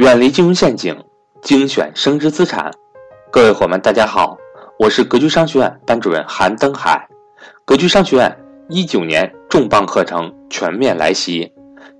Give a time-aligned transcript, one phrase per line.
[0.00, 0.96] 远离金融陷阱，
[1.42, 2.70] 精选升值资产。
[3.30, 4.34] 各位伙伴，大家好，
[4.78, 7.06] 我是格局商学院班主任韩登海。
[7.66, 8.34] 格局商学院
[8.70, 11.52] 一九年重磅课程全面来袭，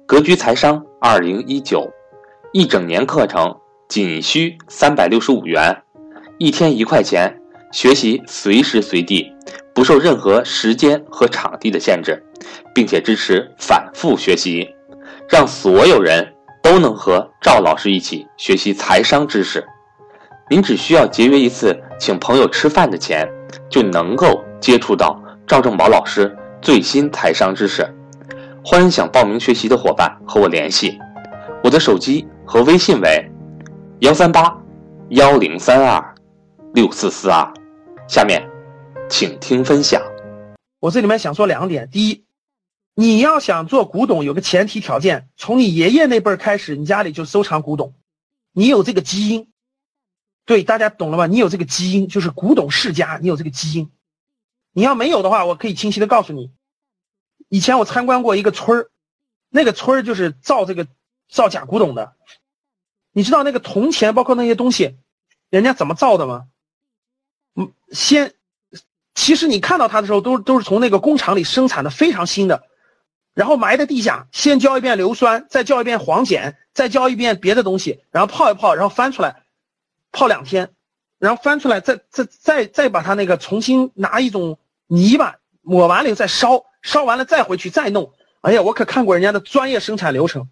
[0.07, 1.87] 格局财商二零一九，
[2.55, 3.55] 一整年课程
[3.87, 5.83] 仅需三百六十五元，
[6.39, 7.39] 一天一块钱，
[7.71, 9.31] 学习随时随地，
[9.75, 12.19] 不受任何时间和场地的限制，
[12.75, 14.67] 并且支持反复学习，
[15.29, 16.27] 让所有人
[16.63, 19.67] 都能和赵老师一起学习财商知识。
[20.49, 23.29] 您只需要节约一次请朋友吃饭的钱，
[23.69, 27.87] 就能够接触到赵正宝老师最新财商知识。
[28.65, 30.99] 欢迎想报名学习的伙伴和我联系，
[31.63, 33.31] 我的手机和微信为
[34.01, 34.55] 幺三八
[35.11, 36.15] 幺零三二
[36.75, 37.53] 六四四二。
[38.07, 38.43] 下面，
[39.09, 40.03] 请听分享。
[40.81, 42.25] 我这里面想说两点：第一，
[43.01, 47.95] 你要想做古董，有个前提条件，从你爷爷那辈儿开始，你家里就收藏古董，
[48.53, 49.51] 你有这个基因。
[50.45, 51.27] 对，大家懂了吗？
[51.27, 53.91] 你有这个基因，就是古董世家，你有这个基因。
[54.75, 56.51] 你要没有的话，我可以清晰的告诉你，
[57.49, 58.91] 以前我参观过一个村儿，
[59.49, 60.87] 那个村儿就是造这个
[61.31, 62.13] 造假古董的。
[63.13, 64.99] 你知道那个铜钱，包括那些东西，
[65.49, 66.49] 人家怎么造的吗？
[67.55, 68.35] 嗯，先，
[69.15, 72.67] 其实你看到它的时候，都都是从那个工厂里生产的，非常新的，
[73.41, 79.45] 然后埋在地下，先浇一遍硫酸，再浇一遍黄碱，再浇一遍别的东西，然后泡一泡，然后翻出来。
[80.13, 80.73] 泡两天，
[81.19, 84.59] 然后翻出来，再再再再把它那个重新拿一种
[84.89, 88.13] 泥巴抹完了以后再烧，烧完了再回去再弄。
[88.43, 90.51] 哎呀，我可看过人家的专业生产流程。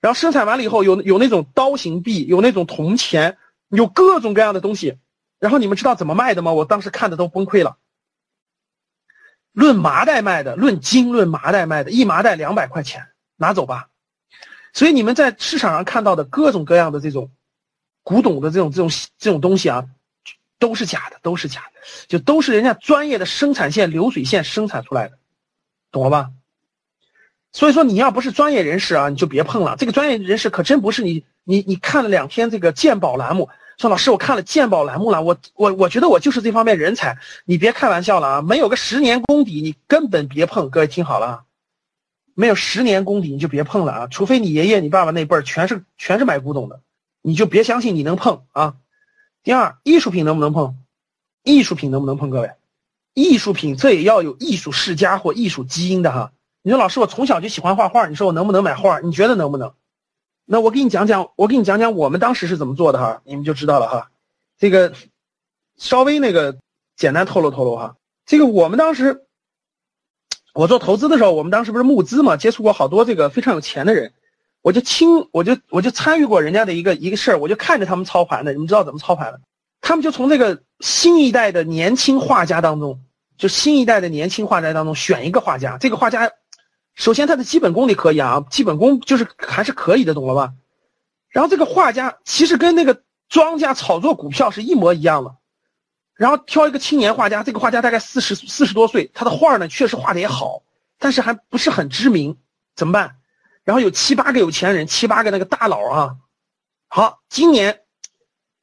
[0.00, 3.36] 然后生产完了以后，有有那种刀形币，有那种铜钱，
[3.68, 4.96] 有各种各样的东西。
[5.38, 6.54] 然后你们知道怎么卖的吗？
[6.54, 7.76] 我当时看的都崩溃了。
[9.52, 13.88] 论麻袋卖的，论斤论麻袋卖的，一麻袋两百块钱，拿走吧。
[14.72, 17.30] 所以你们在市场上看到的各种各样的这种。
[18.04, 19.84] 古董的这种这种这种东西啊，
[20.58, 25.18] 都是假的，都是假的，就都是人家专业的生产线流水线生产出来的，
[25.92, 26.30] 懂了吧？
[27.52, 29.76] 所以说你要不是专业人士啊，你就别碰了。
[29.78, 38.42] 这个专业人士可真不是你你你看了两天这个鉴宝栏目，说老师我看了鉴宝栏目了，我我我觉得我就是这方面人才，你别开玩笑了啊！
[38.42, 40.70] 没有个十年功底，你根本别碰。
[40.70, 41.44] 各位听好了，
[42.34, 44.06] 没有十年功底你就别碰了啊！
[44.08, 46.80] 除非你爷爷你爸爸那辈儿全是全是买古董的。
[47.22, 48.74] 你就别相信你能碰啊！
[49.42, 50.76] 第二，艺术品能不能碰？
[51.42, 52.30] 艺术品能不能碰？
[52.30, 52.50] 各位，
[53.14, 56.32] 艺术品这也要有艺术世家或艺术基因的哈。
[56.62, 59.00] 你说老师，我从小就喜欢画画，你说我能不能买画？
[59.00, 59.72] 你觉得能不能？
[60.44, 64.10] 那我给你讲讲，我给你讲讲我们当时是怎么做的哈，你们就知道了哈。
[64.58, 64.92] 这个
[65.76, 66.56] 稍微那个
[66.96, 67.96] 简单透露透露哈。
[68.26, 69.22] 这个我们当时
[70.52, 74.12] 我做投资的时候，我们当时不是募资嘛，接触过好多这个非常有钱的人。
[74.60, 78.52] 我就亲，我就我就参与过人家的一个一个事儿，我就看着他们操盘的。
[78.52, 79.40] 你们知道怎么操盘的？
[79.80, 83.00] 他们就从这个新一代的年轻画家当中，
[83.36, 85.78] 就新一代的年轻画家当中选一个画家。
[85.78, 86.30] 这个画家，
[86.94, 90.52] 首先他的基本功你可以啊，基本功就是还是可以的，懂了吧？
[91.30, 95.36] 然后这个画家其实跟那个庄家炒作股票是一模一样的。
[96.14, 100.62] 然后挑一个青年画家，这个画家大概四十四十多岁，他的画呢确实画的也好，
[100.98, 102.36] 但是还不是很知名，
[102.76, 103.16] 怎么办？
[103.64, 106.16] 然后有七八个有钱人，七八个那个大佬啊，
[106.88, 107.80] 好，今年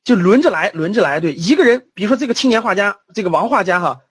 [0.04, 4.02] 就轮着来，轮着来，对，一个人，比如说这个青年画家，这个王画家哈，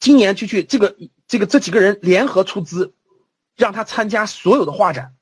[0.00, 0.96] 今年就去这个
[1.28, 2.94] 这个这几个人联合出资，
[3.56, 5.12] 让他参加所有的画展，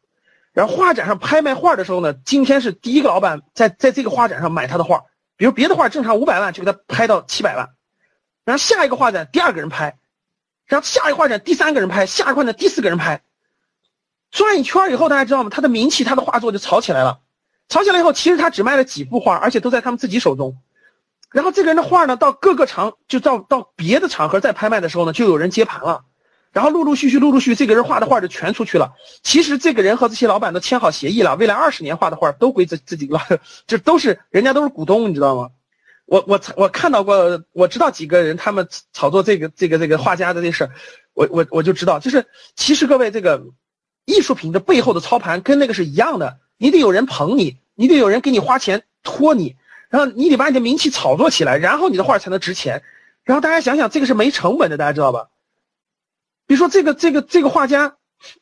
[0.52, 5.04] 然后画展上拍卖画的时候呢，今天是第一个老板在在这个画展上买他的画，
[5.36, 7.70] 比如别的画正常五百万就给他拍到七百万，
[8.44, 9.96] 然后下一个画展第二个人拍，
[10.66, 13.22] 然后下一个画展第三个人拍，下一画展第四个人拍。
[14.30, 15.48] 转一圈以后，大家知道吗？
[15.50, 17.20] 他的名气，他的画作就炒起来了。
[17.70, 20.58] 炒起来以后，其实他只卖了几幅画，而且都在他们自己手中。
[21.30, 26.04] 然后这个人的画呢，到各个场，就到到别的场合再拍卖的时候呢，就有人接盘了。
[26.52, 28.92] 然后陆陆续续、陆陆续续，这个人画的画就全出去了。
[29.22, 33.20] 其实这个人和这些老板都签好协议了，未来二十年画的画都归这这几个，
[33.66, 35.50] 就都是人家都是股东，你知道吗？
[36.06, 40.70] 我我我看到过，我知道几个人他们炒作这个这个这个画家的这事儿，
[41.14, 42.26] 我我我就知道，就是
[42.56, 43.44] 其实各位这个。
[44.10, 49.54] 艺术品的背后的操盘跟那个是一样的，你得有人捧你，你得有人给你花钱托你，
[49.90, 52.82] 然后你得把你的名气炒作起来，然后你的画才能值钱。
[53.22, 55.28] 然后大家想想，这个是没成本的，大家知道吧？
[56.48, 57.96] 比如说这个这个这个画家，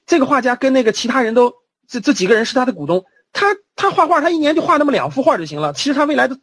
[0.07, 1.53] 这个画家跟那个其他人都
[1.89, 6.39] 这这几个人是他的股东，他他画画他一年就画那么两幅画就行了，其实他未来的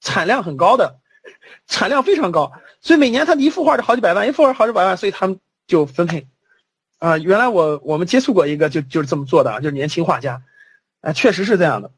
[0.00, 1.00] 产量很高的，
[1.66, 6.28] 产量非常高，所以每年他一幅画就好几百万，一幅画好几百万，所以他们就分配。
[6.98, 10.42] 啊，原来我我们接触过一个就就是这么做的啊，就是年轻画家，
[11.00, 11.90] 啊，确实是这样的。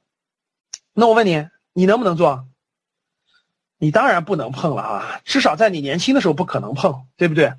[0.94, 2.46] 那我问你，你能不能做？
[3.76, 7.52] 你当然不能碰了啊，至少在你年轻的时候不可能碰，对不对？